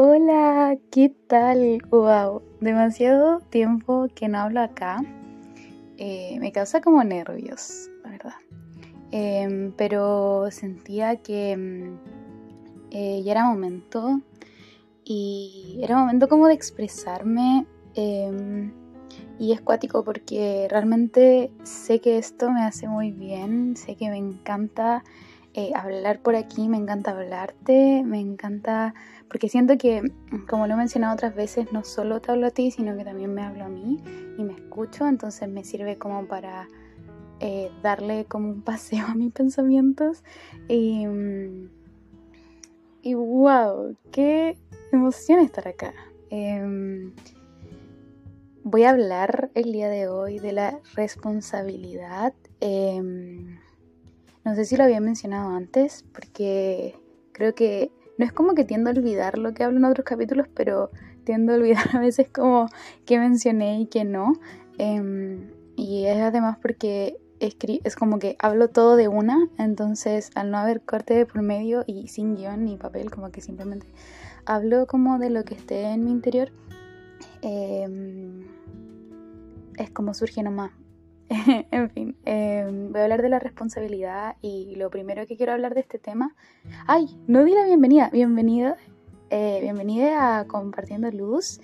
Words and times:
Hola, 0.00 0.78
¿qué 0.92 1.12
tal? 1.26 1.82
Wow, 1.90 2.40
demasiado 2.60 3.40
tiempo 3.50 4.06
que 4.14 4.28
no 4.28 4.38
hablo 4.38 4.60
acá. 4.60 5.02
Eh, 5.96 6.36
me 6.38 6.52
causa 6.52 6.80
como 6.80 7.02
nervios, 7.02 7.90
la 8.04 8.10
verdad. 8.10 8.34
Em, 9.10 9.72
pero 9.72 10.52
sentía 10.52 11.16
que 11.16 11.56
mm, 11.56 11.98
eh, 12.92 13.22
ya 13.24 13.32
era 13.32 13.44
momento 13.46 14.20
y 15.04 15.80
era 15.82 15.96
momento 15.96 16.28
como 16.28 16.46
de 16.46 16.54
expresarme. 16.54 17.66
Em, 17.94 18.70
y 19.40 19.50
es 19.50 19.60
cuático 19.60 20.04
porque 20.04 20.68
realmente 20.70 21.50
sé 21.64 22.00
que 22.00 22.18
esto 22.18 22.52
me 22.52 22.62
hace 22.62 22.86
muy 22.86 23.10
bien, 23.10 23.74
sé 23.76 23.96
que 23.96 24.10
me 24.10 24.18
encanta 24.18 25.02
eh, 25.58 25.72
hablar 25.74 26.20
por 26.20 26.36
aquí, 26.36 26.68
me 26.68 26.76
encanta 26.76 27.10
hablarte, 27.10 28.04
me 28.04 28.20
encanta, 28.20 28.94
porque 29.28 29.48
siento 29.48 29.76
que, 29.76 30.02
como 30.48 30.68
lo 30.68 30.74
he 30.74 30.76
mencionado 30.76 31.14
otras 31.14 31.34
veces, 31.34 31.72
no 31.72 31.82
solo 31.82 32.20
te 32.20 32.30
hablo 32.30 32.46
a 32.46 32.50
ti, 32.50 32.70
sino 32.70 32.96
que 32.96 33.04
también 33.04 33.34
me 33.34 33.42
hablo 33.42 33.64
a 33.64 33.68
mí 33.68 33.98
y 34.38 34.44
me 34.44 34.52
escucho, 34.52 35.08
entonces 35.08 35.48
me 35.48 35.64
sirve 35.64 35.98
como 35.98 36.26
para 36.26 36.68
eh, 37.40 37.72
darle 37.82 38.24
como 38.26 38.50
un 38.50 38.62
paseo 38.70 39.06
a 39.06 39.16
mis 39.16 39.32
pensamientos. 39.32 40.22
Y, 40.68 41.06
y 43.02 43.14
wow, 43.14 43.96
qué 44.12 44.56
emoción 44.92 45.40
estar 45.40 45.66
acá. 45.66 45.92
Em, 46.30 47.12
Voy 48.70 48.82
a 48.82 48.90
hablar 48.90 49.50
el 49.54 49.72
día 49.72 49.88
de 49.88 50.08
hoy 50.08 50.40
de 50.40 50.52
la 50.52 50.78
responsabilidad. 50.94 52.34
Em, 52.60 53.58
no 54.48 54.54
sé 54.54 54.64
si 54.64 54.78
lo 54.78 54.84
había 54.84 55.00
mencionado 55.00 55.54
antes, 55.54 56.06
porque 56.14 56.98
creo 57.32 57.54
que 57.54 57.92
no 58.16 58.24
es 58.24 58.32
como 58.32 58.54
que 58.54 58.64
tiendo 58.64 58.88
a 58.88 58.94
olvidar 58.94 59.36
lo 59.36 59.52
que 59.52 59.62
hablo 59.62 59.76
en 59.76 59.84
otros 59.84 60.06
capítulos, 60.06 60.46
pero 60.54 60.90
tiendo 61.24 61.52
a 61.52 61.56
olvidar 61.56 61.84
a 61.94 62.00
veces 62.00 62.28
como 62.30 62.66
que 63.04 63.18
mencioné 63.18 63.80
y 63.80 63.86
que 63.86 64.04
no. 64.04 64.32
Em, 64.78 65.50
y 65.76 66.06
es 66.06 66.18
además 66.18 66.56
porque 66.62 67.18
es 67.40 67.94
como 67.94 68.18
que 68.18 68.36
hablo 68.38 68.68
todo 68.68 68.96
de 68.96 69.08
una, 69.08 69.36
entonces 69.58 70.30
al 70.34 70.50
no 70.50 70.56
haber 70.56 70.80
corte 70.80 71.26
por 71.26 71.42
medio 71.42 71.84
y 71.86 72.08
sin 72.08 72.34
guion 72.34 72.64
ni 72.64 72.78
papel, 72.78 73.10
como 73.10 73.30
que 73.30 73.42
simplemente 73.42 73.86
hablo 74.46 74.86
como 74.86 75.18
de 75.18 75.28
lo 75.28 75.44
que 75.44 75.54
esté 75.56 75.82
en 75.92 76.06
mi 76.06 76.10
interior. 76.10 76.50
Eh, 77.42 77.86
es 79.76 79.90
como 79.90 80.14
surge 80.14 80.42
nomás. 80.42 80.72
en 81.70 81.90
fin, 81.90 82.16
em, 82.24 82.90
voy 82.90 83.00
a 83.00 83.04
hablar 83.04 83.20
de 83.20 83.28
la 83.28 83.38
responsabilidad 83.38 84.36
y 84.40 84.74
lo 84.76 84.88
primero 84.88 85.26
que 85.26 85.36
quiero 85.36 85.52
hablar 85.52 85.74
de 85.74 85.80
este 85.80 85.98
tema. 85.98 86.34
¡Ay! 86.86 87.06
No 87.26 87.44
di 87.44 87.52
la 87.52 87.64
bienvenida. 87.64 88.08
Bienvenida, 88.10 88.76
eh, 89.28 89.58
bienvenida 89.60 90.38
a 90.38 90.46
Compartiendo 90.46 91.10
Luz. 91.10 91.60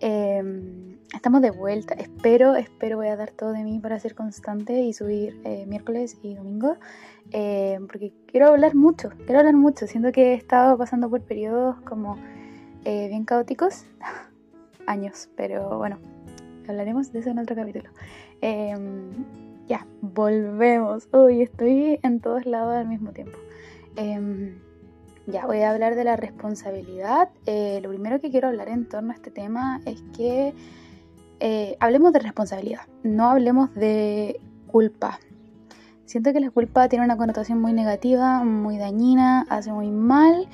Em, 0.00 0.98
estamos 1.14 1.40
de 1.40 1.52
vuelta. 1.52 1.94
Espero, 1.94 2.56
espero 2.56 2.96
voy 2.96 3.06
a 3.06 3.16
dar 3.16 3.30
todo 3.30 3.52
de 3.52 3.62
mí 3.62 3.78
para 3.78 3.98
ser 4.00 4.16
constante 4.16 4.82
y 4.82 4.92
subir 4.92 5.40
eh, 5.44 5.66
miércoles 5.66 6.18
y 6.22 6.34
domingo. 6.34 6.76
Em, 7.30 7.86
porque 7.86 8.12
quiero 8.26 8.48
hablar 8.48 8.74
mucho, 8.74 9.10
quiero 9.24 9.38
hablar 9.38 9.54
mucho. 9.54 9.86
Siento 9.86 10.10
que 10.10 10.32
he 10.32 10.34
estado 10.34 10.76
pasando 10.76 11.08
por 11.08 11.20
periodos 11.22 11.80
como 11.82 12.18
eh, 12.84 13.06
bien 13.08 13.24
caóticos. 13.24 13.84
Años, 14.86 15.28
pero 15.36 15.78
bueno, 15.78 15.98
hablaremos 16.68 17.12
de 17.12 17.20
eso 17.20 17.30
en 17.30 17.38
otro 17.38 17.56
capítulo. 17.56 17.90
Em, 18.40 19.12
ya, 19.66 19.86
volvemos. 20.00 21.08
Uy, 21.12 21.42
estoy 21.42 21.98
en 22.02 22.20
todos 22.20 22.46
lados 22.46 22.74
al 22.74 22.88
mismo 22.88 23.12
tiempo. 23.12 23.38
Em, 23.96 24.58
ya, 25.26 25.46
voy 25.46 25.60
a 25.60 25.70
hablar 25.70 25.94
de 25.94 26.04
la 26.04 26.16
responsabilidad. 26.16 27.30
Eh, 27.46 27.80
lo 27.82 27.88
primero 27.88 28.20
que 28.20 28.30
quiero 28.30 28.48
hablar 28.48 28.68
en 28.68 28.88
torno 28.88 29.12
a 29.12 29.14
este 29.14 29.30
tema 29.30 29.80
es 29.84 30.02
que 30.16 30.54
eh, 31.40 31.76
hablemos 31.80 32.12
de 32.12 32.20
responsabilidad, 32.20 32.82
no 33.02 33.30
hablemos 33.30 33.74
de 33.74 34.40
culpa. 34.68 35.18
Siento 36.04 36.32
que 36.32 36.40
la 36.40 36.50
culpa 36.50 36.88
tiene 36.88 37.04
una 37.04 37.16
connotación 37.16 37.60
muy 37.60 37.72
negativa, 37.72 38.44
muy 38.44 38.78
dañina, 38.78 39.44
hace 39.50 39.72
muy 39.72 39.90
mal 39.90 40.48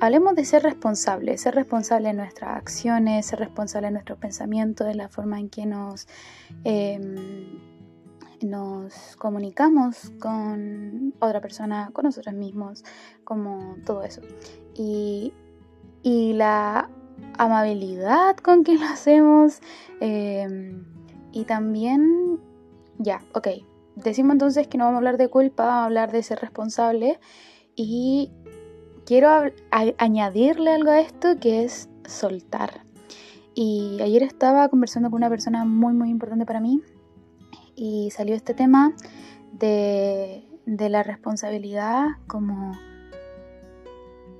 Hablemos 0.00 0.36
de 0.36 0.44
ser 0.44 0.62
responsable, 0.62 1.36
ser 1.38 1.56
responsable 1.56 2.08
de 2.08 2.14
nuestras 2.14 2.56
acciones, 2.56 3.26
ser 3.26 3.40
responsable 3.40 3.88
de 3.88 3.94
nuestros 3.94 4.18
pensamientos, 4.18 4.86
de 4.86 4.94
la 4.94 5.08
forma 5.08 5.40
en 5.40 5.50
que 5.50 5.66
nos, 5.66 6.06
em, 6.62 7.58
nos 8.40 9.16
comunicamos 9.16 10.12
con 10.20 11.14
otra 11.18 11.40
persona, 11.40 11.90
con 11.92 12.04
nosotros 12.04 12.32
mismos, 12.34 12.84
como 13.24 13.76
todo 13.84 14.04
eso. 14.04 14.22
Y, 14.74 15.32
la 16.04 16.88
amabilidad 17.36 18.36
con 18.36 18.64
que 18.64 18.76
lo 18.76 18.86
hacemos 18.86 19.60
em, 20.00 20.84
y 21.32 21.44
también, 21.44 22.40
ya, 22.98 23.20
ok, 23.34 23.48
decimos 23.96 24.32
entonces 24.34 24.68
que 24.68 24.78
no 24.78 24.84
vamos 24.84 24.96
a 24.96 24.98
hablar 24.98 25.18
de 25.18 25.28
culpa, 25.28 25.64
vamos 25.66 25.82
a 25.82 25.84
hablar 25.86 26.12
de 26.12 26.22
ser 26.22 26.38
responsable 26.38 27.18
y 27.74 28.32
quiero 29.08 29.30
añadirle 29.70 30.70
algo 30.70 30.90
a 30.90 31.00
esto 31.00 31.40
que 31.40 31.64
es 31.64 31.88
soltar. 32.06 32.82
Y 33.54 33.98
ayer 34.02 34.22
estaba 34.22 34.68
conversando 34.68 35.08
con 35.08 35.16
una 35.16 35.30
persona 35.30 35.64
muy, 35.64 35.94
muy 35.94 36.10
importante 36.10 36.44
para 36.44 36.60
mí 36.60 36.82
y 37.74 38.10
salió 38.10 38.34
este 38.34 38.52
tema 38.52 38.92
de, 39.52 40.44
la 40.66 41.02
responsabilidad 41.02 42.04
como 42.26 42.78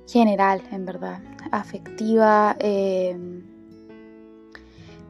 general, 0.07 0.61
en 0.71 0.85
verdad, 0.85 1.19
afectiva, 1.51 2.55
em, 2.59 3.41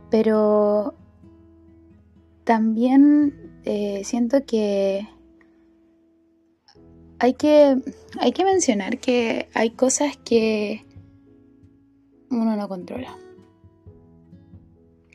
pero 0.09 0.93
también 2.45 3.59
eh, 3.65 4.03
siento 4.05 4.45
que 4.45 5.05
hay 7.19 7.33
que, 7.33 7.77
hay 8.19 8.31
que 8.31 8.45
mencionar 8.45 8.99
que 8.99 9.49
hay 9.53 9.71
cosas 9.71 10.17
que 10.17 10.85
uno 12.31 12.55
no 12.55 12.67
controla. 12.67 13.15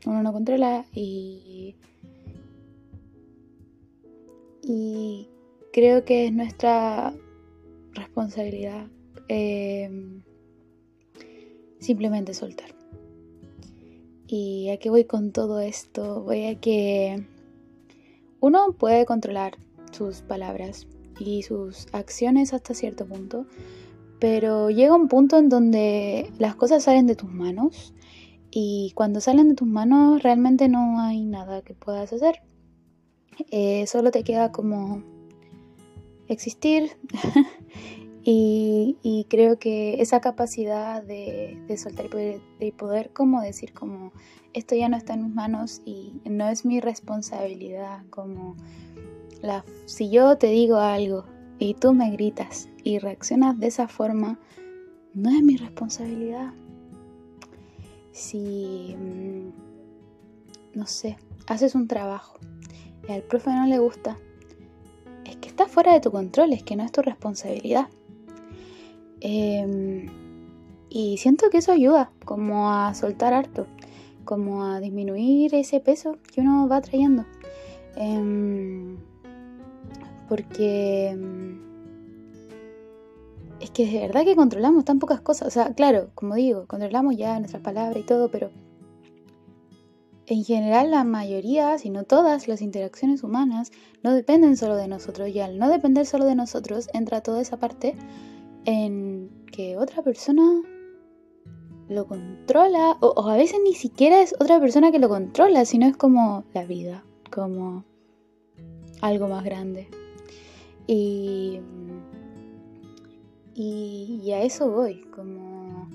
Uno 0.06 0.22
no 0.22 0.32
controla 0.32 0.84
y, 0.93 1.76
y 4.62 5.28
creo 5.72 6.04
que 6.04 6.26
es 6.26 6.32
nuestra 6.32 7.14
responsabilidad 7.94 8.87
eh, 9.28 9.91
simplemente 11.78 12.34
soltar. 12.34 12.75
¿Y 14.26 14.69
a 14.70 14.78
qué 14.78 14.91
voy 14.91 15.04
con 15.04 15.32
todo 15.32 15.60
esto? 15.60 16.22
Voy 16.22 16.47
a 16.47 16.60
que 16.60 17.25
uno 18.41 18.72
puede 18.72 19.06
controlar 19.06 19.56
sus 19.93 20.22
palabras, 20.22 20.87
y 21.19 21.42
sus 21.42 21.86
acciones 21.92 22.52
hasta 22.52 22.75
cierto 22.75 23.06
punto, 23.06 23.47
pero 24.19 24.70
llega 24.70 24.94
un 24.94 25.08
punto 25.08 25.38
en 25.38 25.48
donde 25.48 26.30
las 26.38 26.54
cosas 26.54 26.84
salen 26.84 27.06
de 27.06 27.16
tus 27.16 27.30
manos 27.30 27.94
y 28.50 28.92
cuando 28.94 29.20
salen 29.20 29.48
de 29.48 29.54
tus 29.54 29.69
manos 29.69 30.22
realmente 30.22 30.69
no 30.69 31.00
hay 31.00 31.25
nada 31.25 31.62
que 31.62 31.75
puedas 31.75 32.12
hacer. 32.12 32.41
Eh, 33.50 33.86
solo 33.88 34.12
te 34.12 34.22
queda 34.22 34.52
como 34.52 35.02
existir 36.28 36.92
y, 38.22 39.26
creo 39.28 39.58
que 39.58 40.00
esa 40.00 40.20
capacidad 40.20 41.02
de, 41.02 41.58
soltar 41.76 42.06
y 42.60 42.72
poder, 42.72 43.12
como 43.12 43.41
decir 43.41 43.72
como 43.72 44.12
esto 44.52 44.76
ya 44.76 44.88
no 44.88 44.96
está 44.96 45.14
en 45.14 45.25
mis 45.25 45.34
manos 45.34 45.82
y 45.84 46.12
no 46.25 46.48
es 46.48 46.64
mi 46.64 46.81
responsabilidad 46.81 48.04
como 48.10 48.56
si 49.87 50.10
yo 50.10 50.37
te 50.38 50.49
digo 50.49 50.77
algo 50.77 51.25
y 51.59 51.75
tú 51.75 51.93
me 51.93 52.10
gritas 52.10 52.69
y 52.82 52.99
reaccionas 52.99 53.58
de 53.58 53.69
esa 53.69 53.88
forma, 53.88 54.38
no 55.14 55.31
es 55.31 55.43
mi 55.43 55.56
responsabilidad. 55.56 56.52
Si, 58.12 58.96
mm, 58.99 59.49
no 60.79 60.87
sé, 60.87 61.17
haces 61.46 61.75
un 61.75 61.88
trabajo 61.88 62.38
y 63.08 63.12
al 63.12 63.23
profe 63.23 63.50
no 63.50 63.67
le 63.67 63.79
gusta, 63.79 64.19
es 65.25 65.37
que 65.37 65.49
está 65.49 65.67
fuera 65.67 65.93
de 65.93 66.00
tu 66.00 66.11
control, 66.11 66.52
es 66.52 66.62
que 66.62 66.76
no 66.76 66.85
es 66.85 66.93
tu 66.93 67.02
responsabilidad. 67.02 67.88
Em, 69.20 70.06
y 70.91 71.17
siento 71.17 71.50
que 71.50 71.58
eso 71.58 71.73
ayuda 71.73 72.11
como 72.25 72.70
a 72.73 72.94
soltar 72.94 73.32
harto, 73.32 73.67
como 74.25 74.64
a 74.64 74.81
disminuir 74.81 75.55
ese 75.55 75.81
peso 75.81 76.19
que 76.32 76.41
uno 76.41 76.69
va 76.69 76.81
trayendo. 76.81 77.25
Em, 77.96 78.96
porque 80.29 81.17
mm, 81.17 81.65
es 83.61 83.71
que 83.71 83.87
de 83.87 84.00
verdad 84.00 84.25
que 84.25 84.37
controlamos 84.37 84.85
tan 84.85 84.99
pocas 84.99 85.21
cosas. 85.21 85.49
O 85.49 85.50
sea, 85.50 85.75
claro, 85.75 86.11
como 86.15 86.35
digo, 86.35 86.67
controlamos 86.67 87.17
ya 87.17 87.38
nuestras 87.38 87.62
palabras 87.62 87.97
y 87.99 88.03
todo, 88.03 88.31
pero 88.31 88.50
en 90.26 90.44
general 90.44 90.91
la 90.91 91.05
mayoría, 91.05 91.76
si 91.79 91.91
no 91.91 92.05
todas, 92.05 92.49
las 92.49 92.62
interacciones 92.62 93.23
humanas 93.23 93.73
no 94.03 94.15
dependen 94.15 94.56
solo 94.56 94.76
de 94.76 94.88
nosotros 94.88 95.29
y 95.29 95.41
al 95.41 95.59
no 95.59 95.69
depender 95.69 96.06
solo 96.06 96.25
de 96.25 96.35
nosotros 96.35 96.88
entra 96.94 97.23
toda 97.23 97.43
esa 97.43 97.59
parte 97.59 97.94
en 98.65 99.31
que 99.53 99.77
otra 99.77 100.03
persona 100.03 100.62
lo 101.88 102.06
controla, 102.06 102.97
o, 103.00 103.29
a 103.29 103.37
veces 103.37 103.59
ni 103.62 103.75
siquiera 103.75 104.23
es 104.23 104.35
otra 104.41 104.59
persona 104.59 104.91
que 104.91 104.99
lo 104.99 105.09
controla, 105.09 105.65
sino 105.67 105.87
es 105.87 105.97
como 105.97 106.44
la 106.55 106.65
vida, 106.65 107.05
como 107.31 107.85
algo 109.03 109.29
más 109.29 109.44
grande. 109.44 109.88
Y, 110.86 111.60
y, 113.54 114.31
a 114.32 114.42
eso 114.42 114.70
voy, 114.70 115.02
como 115.14 115.88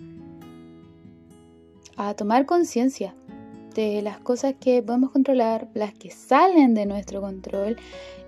a 1.98 2.14
tomar 2.16 2.46
conciencia 2.46 3.14
de 3.76 4.02
las 4.02 4.20
cosas 4.20 4.56
que 4.60 4.82
podemos 4.82 5.12
controlar, 5.12 5.70
las 5.74 5.94
que 5.94 6.10
salen 6.10 6.74
de 6.74 6.86
nuestro 6.86 7.22
control 7.22 7.78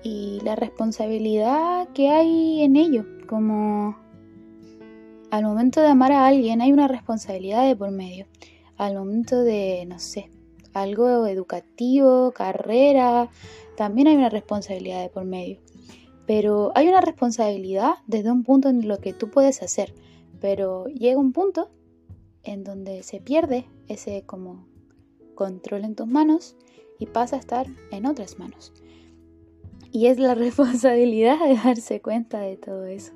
y 0.04 0.40
la 0.44 0.56
responsabilidad 0.56 1.88
que 1.90 2.10
hay 2.10 2.62
en 2.62 2.76
ello, 2.76 3.06
como 3.28 3.98
al 5.32 5.44
momento 5.44 5.82
de 5.82 5.88
amar 5.88 6.12
a 6.12 6.28
alguien 6.28 6.62
hay 6.62 6.72
una 6.74 6.88
responsabilidad 6.88 7.66
de 7.66 7.76
por 7.76 7.92
medio. 7.92 8.28
Al 8.78 8.96
momento 8.96 9.42
de, 9.42 9.86
no 9.88 10.00
sé, 10.00 10.30
algo 10.74 11.26
educativo, 11.26 12.32
carrera, 12.34 13.30
también 13.78 14.08
hay 14.08 14.16
una 14.16 14.30
responsabilidad 14.30 15.02
de 15.02 15.10
por 15.10 15.24
medio. 15.24 15.60
Pero 16.26 16.72
hay 16.76 16.88
una 16.88 17.02
responsabilidad 17.02 17.96
desde 18.08 18.32
un 18.32 18.44
punto 18.44 18.70
en 18.70 18.88
lo 18.88 19.00
que 19.00 19.14
tú 19.14 19.30
puedes 19.30 19.62
hacer. 19.62 19.94
Pero 20.40 20.86
llega 20.86 21.20
un 21.20 21.34
punto 21.34 21.70
en 22.44 22.64
donde 22.64 23.04
se 23.04 23.20
pierde 23.20 23.66
ese 23.88 24.24
como 24.26 24.66
control 25.36 25.86
en 25.86 25.96
tus 25.96 26.08
manos 26.08 26.56
y 27.00 27.08
pasa 27.08 27.36
a 27.36 27.40
estar 27.40 27.68
en 27.92 28.06
otras 28.06 28.40
manos. 28.40 28.74
Y 29.92 30.08
es 30.08 30.20
la 30.20 30.36
responsabilidad 30.36 31.40
de 31.40 31.56
darse 31.56 32.02
cuenta 32.02 32.40
de 32.40 32.58
todo 32.58 32.86
eso. 32.86 33.14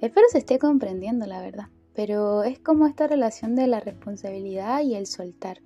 Espero 0.00 0.26
se 0.30 0.38
esté 0.38 0.58
comprendiendo, 0.58 1.26
la 1.26 1.40
verdad. 1.40 1.68
Pero 1.94 2.42
es 2.42 2.58
como 2.58 2.86
esta 2.86 3.06
relación 3.06 3.54
de 3.54 3.66
la 3.66 3.80
responsabilidad 3.80 4.82
y 4.82 4.94
el 4.94 5.06
soltar. 5.06 5.60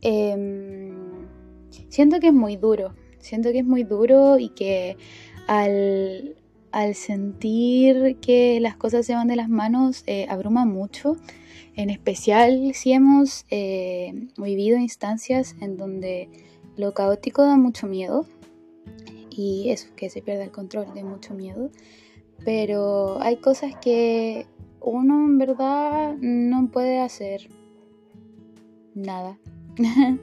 Em, 0.00 0.94
siento 1.88 2.20
que 2.20 2.28
es 2.28 2.32
muy 2.32 2.56
duro. 2.56 2.94
Siento 3.18 3.50
que 3.50 3.58
es 3.58 3.64
muy 3.64 3.82
duro 3.82 4.38
y 4.38 4.50
que 4.50 4.96
al, 5.46 6.36
sentir 6.94 8.18
que 8.20 8.60
las 8.60 8.76
cosas 8.76 9.06
se 9.06 9.14
van 9.14 9.28
de 9.28 9.36
las 9.36 9.48
manos 9.48 10.04
eh, 10.06 10.26
abruma 10.28 10.64
mucho. 10.66 11.16
En 11.74 11.90
especial 11.90 12.72
si 12.74 12.92
hemos 12.92 13.46
eh, 13.50 14.28
vivido 14.36 14.78
instancias 14.78 15.56
en 15.60 15.76
donde 15.76 16.28
lo 16.76 16.92
caótico 16.94 17.42
da 17.42 17.56
mucho 17.56 17.86
miedo. 17.86 18.26
Y 19.30 19.70
eso, 19.70 19.88
que 19.96 20.08
se 20.08 20.22
pierde 20.22 20.44
el 20.44 20.50
control 20.50 20.94
de 20.94 21.04
mucho 21.04 21.34
miedo 21.34 21.70
pero 22.44 23.20
hay 23.22 23.36
cosas 23.36 23.74
que 23.76 24.46
uno 24.80 25.24
en 25.24 25.38
verdad 25.38 26.16
no 26.20 26.70
puede 26.70 27.00
hacer 27.00 27.48
nada. 28.94 29.38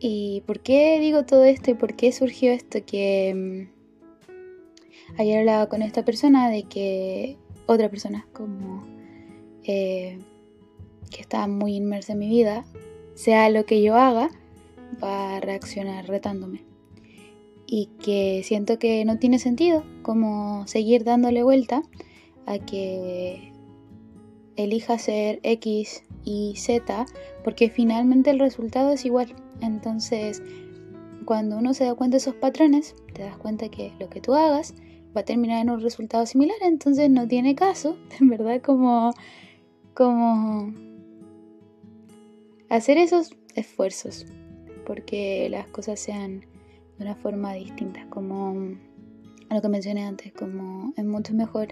¿Y 0.00 0.42
por 0.46 0.60
qué 0.60 0.98
digo 1.00 1.24
todo 1.24 1.44
esto 1.44 1.70
y 1.70 1.74
por 1.74 1.94
qué 1.94 2.12
surgió 2.12 2.52
esto? 2.52 2.80
Que 2.84 3.68
mm, 3.70 3.75
ayer 5.18 5.38
hablaba 5.38 5.68
con 5.68 5.82
esta 5.82 6.04
persona 6.04 6.50
de 6.50 6.64
que 6.64 7.38
otra 7.66 7.88
persona 7.88 8.26
como 8.32 8.86
eh, 9.64 10.18
que 11.10 11.20
está 11.20 11.46
muy 11.46 11.76
inmersa 11.76 12.12
en 12.12 12.18
mi 12.20 12.28
vida, 12.28 12.64
sea 13.14 13.48
lo 13.50 13.64
que 13.64 13.82
yo 13.82 13.96
haga, 13.96 14.30
va 15.02 15.36
a 15.36 15.40
reaccionar 15.40 16.06
retándome 16.06 16.64
y 17.66 17.90
que 18.00 18.42
siento 18.44 18.78
que 18.78 19.04
no 19.04 19.18
tiene 19.18 19.38
sentido 19.38 19.84
como 20.02 20.66
seguir 20.66 21.04
dándole 21.04 21.42
vuelta 21.42 21.82
a 22.46 22.58
que 22.58 23.52
elija 24.54 24.98
ser 24.98 25.40
X 25.42 26.04
y 26.24 26.54
Z 26.56 27.06
porque 27.42 27.68
finalmente 27.70 28.30
el 28.30 28.38
resultado 28.38 28.92
es 28.92 29.04
igual. 29.04 29.34
Entonces, 29.60 30.42
cuando 31.24 31.58
uno 31.58 31.74
se 31.74 31.84
da 31.84 31.94
cuenta 31.94 32.14
de 32.14 32.18
esos 32.18 32.34
patrones, 32.34 32.94
te 33.12 33.22
das 33.22 33.36
cuenta 33.36 33.68
que 33.68 33.92
lo 33.98 34.08
que 34.08 34.20
tú 34.20 34.34
hagas 34.34 34.74
va 35.16 35.22
a 35.22 35.24
terminar 35.24 35.62
en 35.62 35.70
un 35.70 35.80
resultado 35.80 36.26
similar, 36.26 36.56
entonces 36.62 37.08
no 37.10 37.26
tiene 37.26 37.54
caso, 37.54 37.96
en 38.20 38.28
verdad, 38.28 38.60
como, 38.60 39.14
como 39.94 40.74
hacer 42.68 42.98
esos 42.98 43.30
esfuerzos 43.54 44.26
porque 44.86 45.48
las 45.50 45.66
cosas 45.66 46.00
sean 46.00 46.40
de 46.96 47.04
una 47.04 47.16
forma 47.16 47.52
distinta, 47.52 48.06
como 48.08 48.54
lo 49.50 49.60
que 49.60 49.68
mencioné 49.68 50.04
antes, 50.04 50.32
como 50.32 50.94
es 50.96 51.04
mucho 51.04 51.34
mejor 51.34 51.68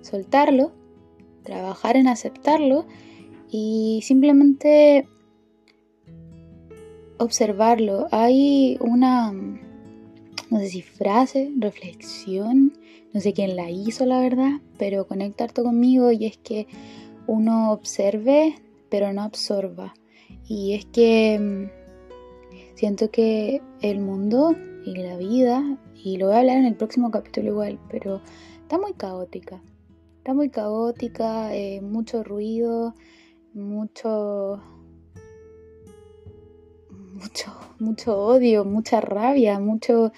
soltarlo, 0.00 0.72
trabajar 1.42 1.96
en 1.96 2.08
aceptarlo 2.08 2.86
y 3.48 4.00
simplemente 4.02 5.06
observarlo. 7.18 8.08
Hay 8.10 8.78
una, 8.80 9.32
no 9.32 10.58
sé 10.58 10.68
si 10.68 10.82
frase, 10.82 11.52
reflexión, 11.58 12.72
no 13.14 13.20
sé 13.20 13.32
quién 13.32 13.56
la 13.56 13.70
hizo 13.70 14.04
la 14.04 14.20
verdad, 14.20 14.60
pero 14.78 15.06
conecta 15.06 15.44
harto 15.44 15.62
conmigo 15.62 16.12
y 16.12 16.26
es 16.26 16.36
que 16.36 16.66
uno 17.26 17.72
observe 17.72 18.56
pero 18.90 19.12
no 19.14 19.22
absorba. 19.22 19.94
Y 20.46 20.74
es 20.74 20.84
que 20.84 21.38
mm, 21.40 21.84
Siento 22.74 23.08
que 23.08 23.62
el 23.82 24.00
mundo 24.00 24.56
y 24.84 24.96
la 24.96 25.16
vida, 25.16 25.78
y 25.94 26.16
lo 26.16 26.26
voy 26.26 26.34
a 26.34 26.38
hablar 26.40 26.56
en 26.56 26.66
el 26.66 26.74
próximo 26.74 27.12
capítulo 27.12 27.50
igual, 27.50 27.78
pero 27.88 28.20
está 28.62 28.78
muy 28.78 28.94
caótica. 28.94 29.62
Está 30.18 30.34
muy 30.34 30.50
caótica, 30.50 31.54
eh, 31.54 31.80
mucho 31.80 32.24
ruido, 32.24 32.94
mucho, 33.52 34.60
mucho, 37.12 37.52
mucho 37.78 38.18
odio, 38.18 38.64
mucha 38.64 39.00
rabia, 39.00 39.60
mucho, 39.60 40.10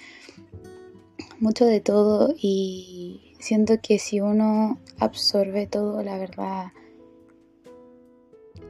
mucho 1.39 1.65
de 1.65 1.81
todo. 1.81 2.33
Y 2.37 3.33
siento 3.39 3.75
que 3.81 3.99
si 3.99 4.19
uno 4.19 4.79
absorbe 4.99 5.67
todo, 5.67 6.01
la 6.03 6.17
verdad 6.17 6.71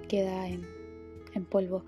queda 0.08 0.48
en, 0.48 0.66
polvo. 1.50 1.84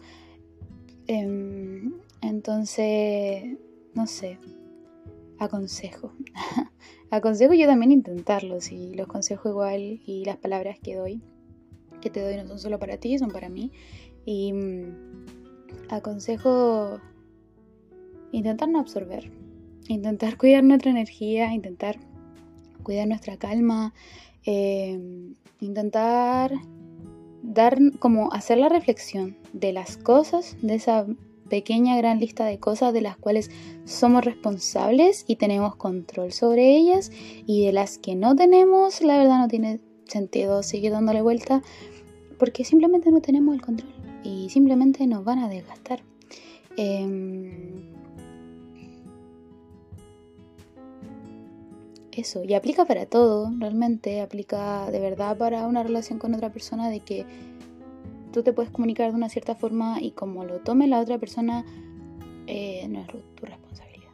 Em, 1.08 1.94
entonces, 2.22 3.58
no 3.94 4.06
sé, 4.06 4.38
aconsejo. 5.40 6.14
aconsejo 7.10 7.54
yo 7.54 7.66
también 7.66 7.92
intentarlo, 7.92 8.62
si 8.62 8.94
los 8.94 9.08
consejos 9.08 9.52
igual 9.52 10.02
y 10.06 10.24
las 10.26 10.38
palabras 10.38 10.78
que 10.80 10.96
doy, 10.96 11.24
que 12.02 12.10
te 12.10 12.22
doy 12.22 12.36
no 12.38 12.48
son 12.48 12.60
solo 12.60 12.78
para 12.78 12.98
ti, 12.98 13.18
son 13.18 13.32
para 13.32 13.50
mí. 13.50 13.72
Y 14.26 14.54
mm, 14.54 15.26
aconsejo 15.90 17.00
intentar 18.32 18.70
no 18.70 18.80
absorber, 18.80 19.32
intentar 19.90 20.38
cuidar 20.38 20.64
nuestra 20.64 20.92
energía, 20.92 21.54
intentar 21.54 21.98
cuidar 22.84 23.08
nuestra 23.08 23.38
calma, 23.38 23.94
em, 24.46 25.34
intentar 25.60 26.54
dar 27.44 27.78
como 28.00 28.32
hacer 28.32 28.58
la 28.58 28.70
reflexión 28.70 29.38
de 29.52 29.74
las 29.74 29.98
cosas, 29.98 30.56
de 30.62 30.76
esa 30.76 31.06
pequeña 31.50 31.98
gran 31.98 32.20
lista 32.20 32.46
de 32.46 32.60
cosas 32.60 32.94
de 32.94 33.02
las 33.02 33.18
cuales 33.18 33.50
somos 33.84 34.24
responsables 34.24 35.26
y 35.28 35.36
tenemos 35.36 35.76
control 35.76 36.32
sobre 36.32 36.78
ellas 36.78 37.12
y 37.48 37.66
de 37.66 37.74
las 37.74 37.98
que 37.98 38.16
no 38.16 38.36
tenemos, 38.36 39.02
la 39.02 39.18
verdad 39.18 39.40
no 39.40 39.48
tiene 39.48 39.80
sentido 40.06 40.62
seguir 40.64 40.92
dándole 40.92 41.22
vuelta 41.22 41.64
porque 42.38 42.64
simplemente 42.64 43.12
no 43.12 43.22
tenemos 43.22 43.56
el 43.56 43.62
control 43.62 43.92
y 44.24 44.50
simplemente 44.50 45.08
nos 45.08 45.24
van 45.24 45.40
a 45.40 45.50
desgastar. 45.50 46.04
Em, 46.78 47.69
eso, 52.20 52.44
y 52.44 52.54
aplica 52.54 52.86
para 52.86 53.06
todo, 53.06 53.52
realmente 53.58 54.22
aplica 54.22 54.90
de 54.92 55.00
verdad 55.00 55.38
para 55.38 55.66
una 55.68 55.84
relación 55.84 56.20
con 56.20 56.34
otra 56.34 56.52
persona 56.52 56.90
de 56.90 57.00
que 57.00 57.26
tú 58.32 58.44
te 58.44 58.54
puedes 58.54 58.72
comunicar 58.72 59.10
de 59.10 59.16
una 59.16 59.30
cierta 59.30 59.56
forma 59.56 60.02
y 60.02 60.12
como 60.12 60.44
lo 60.44 60.60
tome 60.60 60.88
la 60.88 61.00
otra 61.00 61.18
persona, 61.18 61.66
eh, 62.48 62.88
no 62.90 63.02
es 63.02 63.08
tu 63.08 63.46
responsabilidad. 63.46 64.12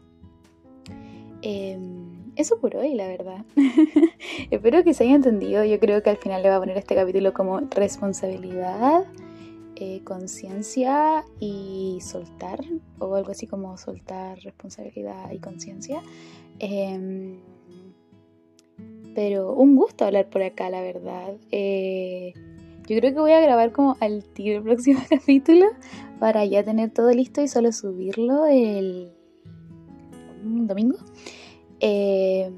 Em, 1.41 2.33
eso 2.35 2.59
por 2.59 2.75
hoy, 2.75 2.95
la 2.95 3.07
verdad. 3.07 3.45
Espero 4.51 4.83
que 4.83 4.93
se 4.93 5.03
haya 5.03 5.15
entendido. 5.15 5.63
Yo 5.63 5.79
creo 5.79 6.01
que 6.03 6.09
al 6.09 6.17
final 6.17 6.41
le 6.41 6.50
voy 6.50 6.57
a 6.57 6.59
poner 6.59 6.77
este 6.77 6.95
capítulo 6.95 7.33
como 7.33 7.59
responsabilidad, 7.59 9.05
eh, 9.75 10.01
conciencia 10.03 11.24
y 11.39 12.00
soltar, 12.01 12.59
o 13.00 13.15
algo 13.15 13.31
así 13.31 13.47
como 13.47 13.77
soltar 13.77 14.39
responsabilidad 14.39 15.31
y 15.31 15.39
conciencia. 15.39 16.01
Pero 19.15 19.53
un 19.53 19.77
gusto 19.77 20.05
hablar 20.05 20.29
por 20.29 20.43
acá, 20.43 20.69
la 20.69 20.81
verdad. 20.81 21.36
Eh, 21.50 22.34
yo 22.88 23.00
creo 23.00 23.13
que 23.13 23.19
voy 23.19 23.31
a 23.31 23.39
grabar 23.39 23.72
como 23.72 23.95
al 24.01 24.25
tiro 24.25 24.57
el 24.57 24.63
próximo 24.63 25.00
capítulo 25.10 25.67
para 26.19 26.45
ya 26.45 26.63
tener 26.63 26.91
todo 26.91 27.12
listo 27.12 27.41
y 27.41 27.48
solo 27.48 27.72
subirlo 27.72 28.45
el 28.45 29.12
domingo. 30.43 30.98
Eh, 31.79 32.51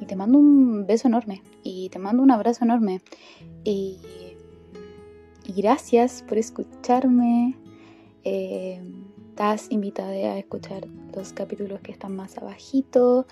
y 0.00 0.06
te 0.06 0.14
mando 0.14 0.38
un 0.38 0.86
beso 0.86 1.08
enorme 1.08 1.42
y 1.64 1.88
te 1.90 1.98
mando 1.98 2.22
un 2.22 2.30
abrazo 2.30 2.64
enorme. 2.64 3.00
Y, 3.64 3.98
gracias 5.56 6.22
por 6.22 6.38
escucharme. 6.38 7.56
Eh, 8.22 8.80
estás 9.30 9.70
invitada 9.70 10.12
a 10.12 10.38
escuchar 10.38 10.86
los 11.14 11.32
capítulos 11.32 11.80
que 11.80 11.90
están 11.90 12.14
más 12.14 12.38
abajito. 12.38 13.26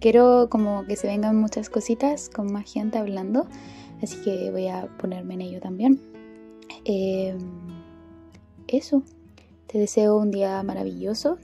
Quiero 0.00 0.48
como 0.50 0.84
que 0.86 0.96
se 0.96 1.06
vengan 1.06 1.36
muchas 1.36 1.70
cositas 1.70 2.28
con 2.28 2.52
más 2.52 2.70
gente 2.70 2.98
hablando, 2.98 3.46
así 4.02 4.16
que 4.22 4.50
voy 4.50 4.68
a 4.68 4.88
ponerme 4.98 5.34
en 5.34 5.40
ello 5.42 5.60
también. 5.60 6.00
Eh, 6.84 7.36
eso. 8.68 9.02
Te 9.66 9.78
deseo 9.78 10.16
un 10.16 10.30
día 10.30 10.62
maravilloso, 10.62 11.38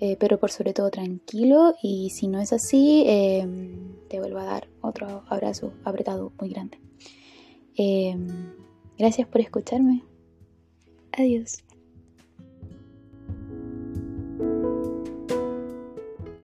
eh, 0.00 0.16
pero 0.18 0.38
por 0.38 0.50
sobre 0.50 0.72
todo 0.72 0.90
tranquilo 0.90 1.74
y 1.82 2.10
si 2.10 2.28
no 2.28 2.40
es 2.40 2.52
así, 2.52 3.04
em, 3.06 3.94
te 4.08 4.18
vuelvo 4.18 4.38
a 4.38 4.44
dar 4.44 4.68
otro 4.80 5.22
abrazo 5.28 5.72
apretado 5.84 6.32
muy 6.40 6.48
grande. 6.48 6.78
Em, 7.76 8.26
gracias 8.96 9.28
por 9.28 9.40
escucharme. 9.40 10.02
Adiós. 11.12 11.62